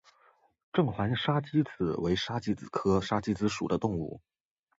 [0.73, 4.19] 正环沙鸡子为沙鸡子科沙子鸡属的动物。